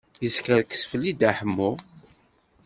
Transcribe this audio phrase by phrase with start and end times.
[0.23, 1.71] Yeskerkes fell-i Dda Ḥemmu.